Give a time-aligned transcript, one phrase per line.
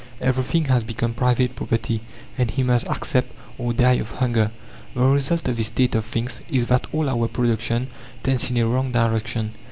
[0.19, 2.01] Everything has become private property,
[2.35, 4.49] and he must accept, or die of hunger.
[4.95, 7.87] The result of this state of things is that all our production
[8.23, 9.51] tends in a wrong direction.